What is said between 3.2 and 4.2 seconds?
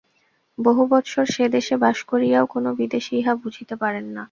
ইহা বুঝিতে পারেন না।